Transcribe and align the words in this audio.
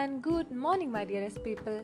And 0.00 0.18
good 0.26 0.52
morning 0.64 0.92
my 0.94 1.04
dearest 1.04 1.42
people 1.44 1.74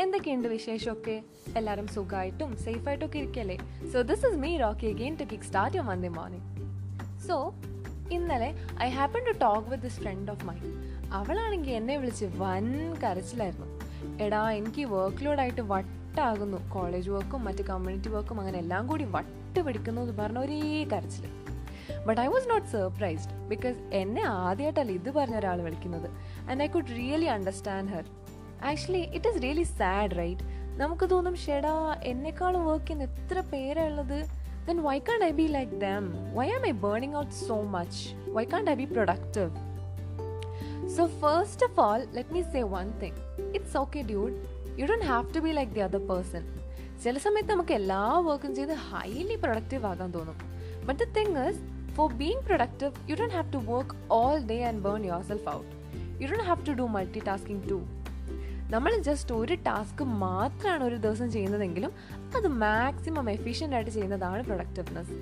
എന്തൊക്കെയുണ്ട് 0.00 0.48
വിശേഷമൊക്കെ? 0.48 1.22
എല്ലാവരും 1.56 1.86
സുഖമായിട്ടും 1.86 2.50
സേഫായിട്ടൊക്കെ 2.56 3.18
ഇരിക്കല്ലേ? 3.18 3.56
So 3.92 4.02
this 4.02 4.26
is 4.26 4.38
me 4.44 4.56
Rocky 4.56 4.86
again 4.86 5.16
to 5.20 5.24
kick 5.32 5.44
start 5.44 5.76
your 5.76 5.86
Monday 5.86 6.08
morning 6.08 6.46
so 7.28 7.36
ഇന്നലെ 8.12 8.50
I 8.82 8.88
happen 8.88 9.24
to 9.24 9.34
talk 9.38 9.68
with 9.68 9.82
this 9.82 10.00
friend 10.00 10.32
of 10.32 10.44
my 10.46 10.58
അവളാണെങ്കിൽ 11.12 11.72
എന്നെ 11.72 11.96
വിളിച്ച് 11.96 12.26
വൻ 12.36 12.66
കരച്ചിലായിരുന്നു. 13.02 13.68
എടാ 14.24 14.42
എനിക്ക് 14.50 14.82
വർക്ക് 14.84 15.24
ലോഡായിട്ട് 15.26 15.62
വട്ടാകുന്നു. 15.72 16.58
കോളേജ് 16.74 17.10
വർക്കും 17.10 17.44
മറ്റ് 17.44 17.62
കമ്മ്യൂണിറ്റി 17.62 18.08
വർക്കും 18.08 18.38
അങ്ങനെ 18.40 18.58
എല്ലാം 18.58 18.86
കൂടി 18.86 19.04
വട്ട് 19.16 19.60
പിടിക്കുന്നു 19.60 20.02
എന്ന് 20.02 20.14
പറഞ്ഞ 20.22 20.38
ഒരേ 20.38 20.84
കരച്ചിൽ 20.84 21.26
but 22.06 22.20
I 22.20 22.26
was 22.26 22.50
not 22.50 22.66
surprised 22.66 23.32
because 23.32 23.78
എന്നെ 23.92 24.22
ആദ്യമായിട്ടല്ല 24.22 24.92
ഇത് 24.92 25.10
പറഞ്ഞ 25.10 25.36
ഒരാൾ 25.36 25.62
വിളിക്കുന്നത്. 25.62 26.10
And 26.50 26.62
I 26.62 26.66
could 26.66 26.86
really 26.86 27.24
understand 27.24 27.90
her 27.90 28.04
actually 28.64 29.00
it 29.00 29.28
is 29.28 29.42
really 29.42 29.62
sad 29.62 30.18
right 30.18 30.42
നമുക്ക് 30.78 31.10
തോന്നും 31.10 31.36
ഷെടാ 31.36 32.00
എന്നെക്കാളും 32.04 32.66
വർക്ക് 32.66 32.86
ചെയ്യുന്ന 32.86 33.14
എത്ര 33.14 33.40
പേരുള്ളത് 33.40 34.46
then 34.70 34.80
why 34.80 34.98
can't 34.98 35.24
I 35.24 35.30
be 35.30 35.42
like 35.42 35.72
them? 35.72 36.34
Why 36.34 36.50
am 36.50 36.66
I 36.66 36.70
burning 36.70 37.16
out 37.16 37.32
so 37.32 37.62
much 37.62 38.30
why 38.30 38.44
can't 38.44 38.70
I 38.70 38.74
be 38.74 38.84
productive? 38.84 39.50
So 40.88 41.06
first 41.06 41.66
of 41.66 41.80
all, 41.80 42.14
let 42.14 42.30
me 42.30 42.40
say 42.40 42.62
one 42.62 42.98
thing 42.98 43.50
it's 43.54 43.76
okay 43.76 44.02
dude 44.02 44.32
you 44.80 44.86
don't 44.86 45.02
have 45.02 45.34
to 45.34 45.40
be 45.40 45.50
like 45.50 45.72
the 45.72 45.80
other 45.80 45.98
person 45.98 46.60
ചില 47.04 47.18
സമയത്ത് 47.18 47.50
നമുക്ക് 47.50 47.74
എല്ലാ 47.74 48.18
വർക്കും 48.18 48.54
ചെയ്ത് 48.54 48.72
highly 48.72 49.34
productive 49.34 49.86
ആകാൻ 49.86 50.10
തോന്നും. 50.10 50.38
But 50.86 51.02
the 51.02 51.06
thing 51.18 51.38
is 51.38 51.75
for 51.96 52.08
being 52.18 52.40
productive, 52.42 52.94
you 53.08 53.14
don't 53.16 53.32
have 53.32 53.50
to 53.50 53.60
work 53.70 53.90
all 54.10 54.38
day 54.50 54.62
and 54.62 54.82
burn 54.82 55.04
yourself 55.04 55.44
out. 55.48 55.68
You 56.20 56.26
don't 56.28 56.46
have 56.46 56.62
to 56.64 56.74
do 56.80 56.86
multitasking 56.96 57.60
too. 57.70 57.82
നമ്മൾ 58.70 58.92
just 59.06 59.32
ഒരു 59.32 59.54
ടാസ്ക് 59.66 60.00
മാത്രമാണ് 60.22 60.82
ഒരു 60.84 60.96
ദിവസം 60.96 61.28
ചെയ്യുന്നതെങ്കിലും 61.34 61.92
അത് 62.36 62.48
മാക്സിമം 62.62 63.26
എഫിഷ്യന്റ് 63.34 63.76
ആയിട്ട് 63.76 63.92
ചെയ്യുന്നതാണ് 63.96 64.40
productiveness 64.48 65.16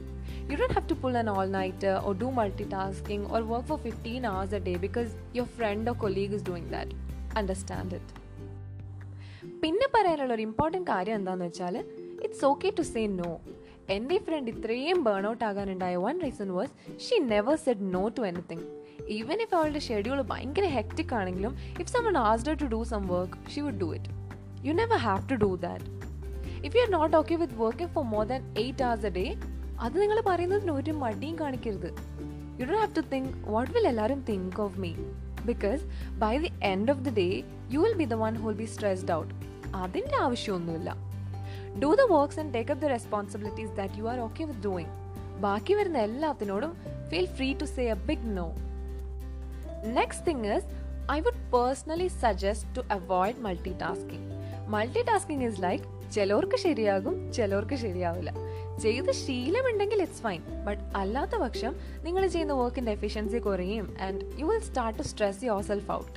you 0.51 0.57
don't 0.61 0.75
have 0.77 0.87
to 0.93 0.97
pull 1.03 1.17
an 1.23 1.29
all 1.35 1.49
night 1.57 1.91
or 2.09 2.15
do 2.23 2.29
multitasking 2.77 3.27
or 3.35 3.43
work 3.51 3.69
for 3.71 3.79
fifteen 3.87 4.25
hours 4.31 4.57
a 4.59 4.63
day 4.69 4.75
because 4.87 5.11
your 5.39 5.51
friend 5.59 5.91
or 5.93 5.97
colleague 6.05 6.35
is 6.39 6.47
doing 6.51 6.71
that 6.77 6.97
understand 7.41 7.99
it 8.01 8.15
പിന്നെ 9.65 9.89
പറയാനുള്ള 9.97 10.33
ഒരു 10.39 10.45
important 10.49 10.89
കാര്യം 10.95 11.17
എന്താണെന്ന് 11.21 11.49
വെച്ചാൽ 11.51 11.77
it's 12.25 12.45
okay 12.53 12.71
to 12.79 12.87
say 12.95 13.05
no 13.21 13.31
എന്റെ 13.89 14.19
friend 14.19 14.51
ഇത്രയും 14.51 15.05
burn 15.07 15.27
out 15.31 15.45
ആകാനുണ്ടായ 15.45 15.97
one 16.05 16.21
reason 16.25 16.51
was 16.59 16.73
she 17.07 17.19
never 17.33 17.57
said 17.65 17.87
no 17.97 18.09
to 18.09 18.23
anything 18.27 18.65
even 19.17 19.39
if 19.45 19.55
അവളുടെ 19.55 19.79
schedule 19.79 20.23
ഭയങ്കര 20.23 20.67
ഹെക്റ്റിക് 20.67 21.15
ആണെങ്കിലും 21.15 21.57
if 21.81 21.91
someone 21.91 22.19
asked 22.19 22.55
to 22.63 22.65
do 22.65 22.83
some 22.93 23.03
work 23.07 23.51
she 23.55 23.61
would 23.61 23.81
do 23.85 23.95
it 23.95 24.11
you 24.67 24.73
never 24.73 24.97
have 24.97 25.29
to 25.31 25.35
do 25.35 25.57
that 25.57 25.85
if 26.67 26.77
you 26.77 26.83
are 26.83 26.91
not 26.99 27.17
okay 27.17 27.35
with 27.35 27.55
working 27.55 27.93
for 27.93 28.05
more 28.05 28.25
than 28.27 28.43
eight 28.63 28.85
hours 28.85 29.07
a 29.07 29.11
day 29.11 29.27
അത് 29.81 30.01
നിങ്ങൾ 30.03 30.21
പറയുന്നതിന് 30.21 30.73
ഒരു 30.73 30.93
മടിയും 30.93 31.37
കാണിക്കരുത്. 31.41 31.91
You 32.61 32.67
Dr 32.67 32.77
have 32.79 32.97
to 32.97 33.01
think 33.01 33.31
what 33.47 33.73
will 33.73 33.87
എല്ലാവരും 33.87 34.25
think 34.31 34.61
of 34.61 34.81
me 34.81 34.93
because 35.51 35.83
by 36.19 36.39
the 36.39 36.51
end 36.63 36.91
of 36.91 37.01
the 37.01 37.11
day 37.23 37.43
you 37.71 37.81
will 37.81 37.97
be 38.03 38.05
the 38.05 38.15
one 38.15 38.35
who'll 38.35 38.53
be 38.53 38.65
stressed 38.65 39.13
out 39.13 39.35
അതിന്റെ 39.75 40.17
ആവശ്യമൊന്നുമില്ല. 40.17 40.91
Do 41.79 41.95
the 41.95 42.01
works 42.11 42.41
and 42.41 42.55
take 42.55 42.71
up 42.71 42.85
the 42.85 42.91
responsibilities 42.91 43.71
that 43.71 43.99
you 43.99 44.05
are 44.05 44.19
okay 44.19 44.45
with 44.45 44.61
doing 44.61 44.93
ബാക്കി 45.41 45.75
വരുന്ന 45.75 45.99
എല്ലാത്തിനോടും 45.99 46.73
feel 47.09 47.27
free 47.27 47.53
to 47.53 47.65
say 47.65 47.91
a 47.91 47.95
big 48.07 48.37
no 48.37 48.47
next 49.95 50.27
thing 50.27 50.45
is 50.57 50.69
I 51.13 51.21
would 51.21 51.43
personally 51.53 52.09
suggest 52.21 52.77
to 52.77 52.83
avoid 52.91 53.37
multitasking 53.81 54.29
multitasking 55.03 55.45
is 55.45 55.63
like 55.63 55.85
ചിലവർക്ക് 56.11 56.57
ശരിയാകും 56.57 57.33
ചിലവർക്ക് 57.33 57.75
ശരിയാവില്ല. 57.75 58.31
ചെയ്ത് 58.79 59.13
ശീലമുണ്ടെങ്കിൽ 59.13 60.03
it's 60.03 60.23
fine 60.23 60.41
but 60.65 60.83
അല്ലാത്ത 60.97 61.37
പക്ഷം 61.37 61.73
നിങ്ങൾ 62.03 62.27
ചെയ്യുന്ന 62.27 62.53
വർക്കിന്റെ 62.53 62.93
എഫിഷ്യൻസി 62.93 63.39
കുറയും 63.39 63.97
and 64.01 64.41
you 64.41 64.47
will 64.47 64.59
start 64.61 64.99
to 64.99 65.03
stress 65.03 65.45
yourself 65.63 65.91
out 65.91 66.17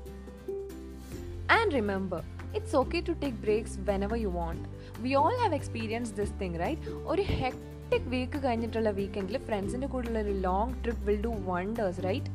and 1.52 1.72
remember 1.74 2.22
it's 2.58 2.76
okay 2.76 3.00
to 3.08 3.16
take 3.22 3.38
breaks 3.38 3.78
whenever 4.04 4.18
you 4.18 4.32
want 4.36 4.64
we 5.02 5.14
all 5.16 5.36
have 5.42 5.56
experience 5.56 6.12
this 6.16 6.36
thing 6.42 6.60
right 6.60 6.82
ഒരു 7.08 7.24
ഹെക്ടിക് 7.34 8.08
വീക്ക് 8.08 8.40
കഴിഞ്ഞിട്ടുള്ള 8.44 8.92
വീക്കെൻഡിൽ 8.92 9.38
ഫ്രണ്ട്സിന്റെ 9.48 9.88
കൂടെയുള്ള 9.88 10.20
ഒരു 10.20 10.36
long 10.42 10.74
trip 10.84 11.06
will 11.06 11.22
do 11.22 11.34
wonders 11.46 12.04
right 12.04 12.32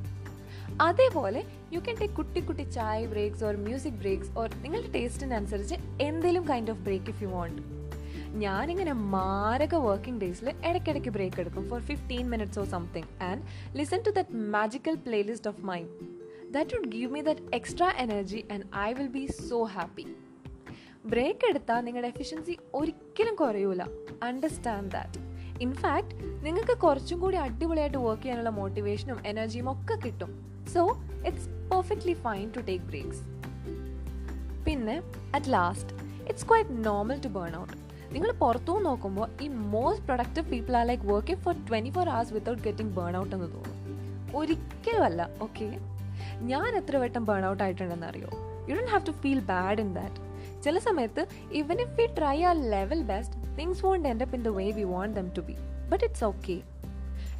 അതേപോലെ 0.81 1.41
you 1.73 1.81
can 1.81 1.97
take 1.97 2.17
കുട്ടി 2.17 2.41
കുട്ടി 2.41 2.63
ചായ 2.71 3.07
breaks 3.07 3.45
or 3.45 3.57
music 3.59 3.99
breaks 3.99 4.31
or 4.37 4.49
നിങ്ങളുടെ 4.63 4.91
ടേസ്റ്റിനനുസരിച്ച് 4.93 5.77
എന്തെങ്കിലും 6.01 6.47
kind 6.49 6.71
of 6.71 6.81
break 6.81 7.11
if 7.11 7.23
you 7.23 7.29
want 7.29 7.61
ഞാനിങ്ങനെ 8.39 8.93
മാരക 9.11 9.75
വർക്കിംഗ് 9.87 10.21
ഡേയ്സിൽ 10.21 10.49
ഇടയ്ക്കിടയ്ക്ക് 10.65 11.11
ബ്രേക്ക് 11.11 11.41
എടുക്കും 11.41 11.69
for 11.69 11.81
fifteen 11.83 12.25
minutes 12.29 12.59
or 12.59 12.67
something 12.69 13.11
and 13.23 13.43
listen 13.77 14.03
to 14.07 14.11
that 14.11 14.35
magical 14.51 14.97
playlist 15.07 15.49
of 15.49 15.63
mine 15.65 16.12
that 16.55 16.75
would 16.75 16.91
give 16.95 17.11
me 17.15 17.21
that 17.29 17.45
extra 17.59 17.89
energy 18.05 18.41
and 18.55 18.65
I 18.87 18.89
will 18.99 19.11
be 19.17 19.25
so 19.49 19.59
happy 19.75 20.05
break 21.13 21.45
എടുത്താൽ 21.51 21.81
നിങ്ങളുടെ 21.87 22.09
efficiency 22.13 22.55
ഒരിക്കലും 22.79 23.35
കുറയൂല. 23.41 23.83
Understand 24.29 24.91
that 24.97 25.21
in fact 25.65 26.15
നിങ്ങൾക്ക് 26.47 26.75
കുറച്ചും 26.85 27.19
കൂടി 27.23 27.37
അടിപൊളിയായിട്ട് 27.45 28.01
work 28.07 28.23
ചെയ്യാനുള്ള 28.23 28.51
മോട്ടിവേഷനും 28.59 29.19
എനർജിയും 29.31 29.69
ഒക്കെ 29.75 29.97
കിട്ടും. 30.05 30.31
So 30.75 30.83
it's 31.29 31.49
perfectly 31.71 32.15
fine 32.27 32.45
to 32.57 32.63
take 32.69 32.85
breaks 32.91 33.23
പിന്നെ 34.67 34.97
at 35.37 35.53
last 35.57 35.95
it's 36.29 36.47
quite 36.51 36.77
normal 36.89 37.19
to 37.27 37.31
burn 37.39 37.55
out 37.61 37.75
നിങ്ങൾ 38.15 38.31
പുറത്തു 38.43 38.73
നോക്കുമ്പോൾ 38.89 39.29
ഈ 39.45 39.49
most 39.75 40.05
productive 40.09 40.47
people 40.53 40.75
are 40.81 40.85
like 40.91 41.07
working 41.13 41.43
for 41.47 41.55
twenty 41.71 41.93
four 41.97 42.09
hours 42.15 42.35
without 42.39 42.63
getting 42.69 42.95
burn 42.99 43.17
out 43.23 43.35
എന്ന് 43.39 43.49
തോന്നും. 43.55 43.79
ഒരിക്കലും 44.41 45.05
അല്ല 45.09 45.23
ഓക്കെ 45.47 45.67
ഞാൻ 46.41 46.77
എത്ര 46.77 46.97
വട്ടം 46.97 47.25
ബേൺ 47.25 47.47
ഔട്ട് 47.47 47.63
ആയിട്ടുണ്ടെന്ന് 47.63 48.07
അറിയോ? 48.07 48.29
You 48.69 48.75
don't 48.75 48.91
have 48.91 49.07
to 49.07 49.11
feel 49.11 49.41
bad 49.41 49.81
in 49.81 49.95
that 49.95 50.21
ചില 50.63 50.79
സമയത്ത് 50.79 51.27
even 51.53 51.81
if 51.81 52.01
we 52.01 52.07
try 52.19 52.43
our 52.43 52.57
level 52.57 53.03
best 53.03 53.57
things 53.57 53.87
won't 53.87 54.09
end 54.09 54.23
up 54.23 54.37
in 54.37 54.43
the 54.43 54.49
way 54.49 54.71
we 54.71 54.83
want 54.83 55.17
them 55.21 55.29
to 55.29 55.41
be 55.41 55.57
but 55.89 56.05
it's 56.05 56.25
okay 56.25 56.63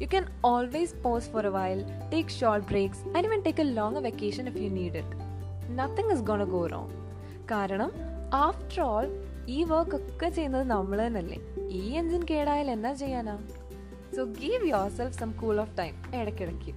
You 0.01 0.07
can 0.07 0.25
always 0.43 0.89
pause 1.03 1.25
for 1.33 1.41
a 1.47 1.51
while, 1.55 1.81
take 2.11 2.29
short 2.39 2.61
breaks, 2.71 2.99
and 3.15 3.21
even 3.25 3.41
take 3.43 3.59
a 3.59 3.67
longer 3.79 4.01
vacation 4.01 4.47
if 4.47 4.55
you 4.55 4.69
need 4.69 4.95
it. 5.01 5.09
Nothing 5.79 6.07
is 6.13 6.21
gonna 6.29 6.47
go 6.55 6.61
wrong. 6.71 6.89
കാരണം 7.51 7.91
after 8.33 8.81
all 8.81 9.05
ഈ 9.47 9.63
work 9.63 9.95
ഒക്കെ 9.95 10.29
ചെയ്യുന്നത് 10.29 10.63
നമ്മൾ 10.63 11.07
തന്നെയല്ലേ. 11.07 11.39
ഈ 11.69 11.89
engine 11.91 12.23
കേടായാൽ 12.31 12.71
എന്നാ 12.71 12.93
ചെയ്യാനാ? 12.93 13.35
So 14.15 14.23
give 14.23 14.67
yourself 14.89 15.19
some 15.19 15.31
cool 15.41 15.61
off 15.61 15.77
time 15.77 15.93
ഇടയ്ക്കിടയ്ക്ക്. 16.21 16.73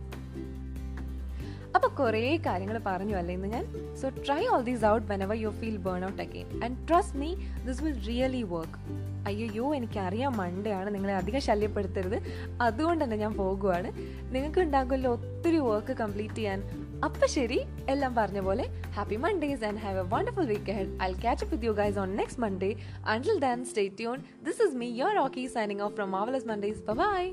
അപ്പോൾ 1.76 1.88
കുറേ 1.88 2.36
കാര്യങ്ങൾ 2.36 2.80
പറഞ്ഞു 2.86 3.16
അല്ലേ 3.16 3.34
ഇന്ന് 3.34 3.48
ഞാൻ? 3.48 3.94
So 3.94 4.08
try 4.08 4.46
all 4.46 4.62
these 4.62 4.84
out 4.84 5.12
whenever 5.22 5.36
you 5.36 5.48
feel 5.48 5.76
burn 5.76 6.04
out 6.04 6.22
again 6.22 6.64
and 6.64 6.88
trust 6.88 7.16
me 7.16 7.34
this 7.66 7.82
will 7.82 8.04
really 8.04 8.42
work 8.42 9.06
അയ്യോ 9.26 9.74
എനിക്കറിയാം 9.74 10.36
മൺഡേ 10.36 10.84
നിങ്ങളെ 10.84 11.14
അധികം 11.14 11.40
ശല്യപ്പെടുത്തരുത്. 11.40 12.22
അതുകൊണ്ട് 12.60 13.04
തന്നെ 13.04 13.16
ഞാൻ 13.16 13.32
പോകുവാണ്. 13.32 13.92
നിങ്ങൾക്ക് 14.34 14.60
ഉണ്ടാകുമല്ലോ 14.60 15.12
ഒത്തിരി 15.12 15.56
വർക്ക് 15.56 15.92
കംപ്ലീറ്റ് 15.92 16.34
ചെയ്യാൻ. 16.34 16.62
അപ്പം 17.04 17.28
ശരി 17.28 17.64
എല്ലാം 17.88 18.14
പറഞ്ഞ 18.14 18.40
പോലെ 18.40 18.64
happy 18.94 19.16
Mondays 19.16 19.64
and 19.64 19.78
have 19.78 19.98
a 19.98 20.02
wonderful 20.02 20.44
week 20.44 20.70
ahead 20.70 21.02
I 21.02 21.12
catch 21.12 21.44
up 21.44 21.56
with 21.56 21.66
you 21.66 21.70
guys 21.70 21.98
on 21.98 22.16
next 22.16 22.42
Monday 22.42 22.76
until 23.06 23.40
then 23.40 23.64
stay 23.64 23.88
tune 23.88 24.18
this 24.18 24.68
is 24.68 24.76
me 24.76 24.88
your 24.90 25.14
Rocky 25.14 25.46
signing 25.46 25.80
off 25.80 25.94
from 25.94 26.10
marvellous 26.10 26.48
Mondays 26.48 26.78
bye 26.80 27.32